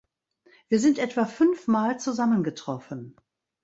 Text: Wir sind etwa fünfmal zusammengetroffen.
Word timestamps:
Wir 0.69 0.79
sind 0.79 0.97
etwa 0.97 1.25
fünfmal 1.27 1.99
zusammengetroffen. 1.99 3.15